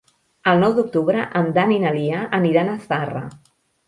El 0.51 0.61
nou 0.61 0.71
d'octubre 0.77 1.25
en 1.41 1.49
Dan 1.57 1.73
i 1.75 1.77
na 1.83 1.91
Lia 1.97 2.21
aniran 2.39 2.73
a 2.73 2.79
Zarra. 2.87 3.23